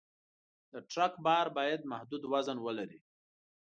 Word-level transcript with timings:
د 0.71 0.73
ټرک 0.91 1.13
بار 1.25 1.47
باید 1.57 1.89
محدود 1.91 2.23
وزن 2.31 2.57
ولري. 2.65 2.99